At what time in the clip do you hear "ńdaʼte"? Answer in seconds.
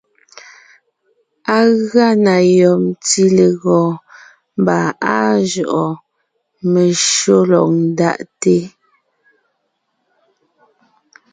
7.85-8.55